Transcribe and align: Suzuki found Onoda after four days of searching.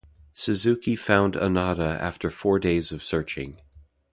Suzuki 0.33 0.95
found 0.95 1.35
Onoda 1.35 1.99
after 2.01 2.31
four 2.31 2.57
days 2.57 2.91
of 2.91 3.03
searching. 3.03 3.61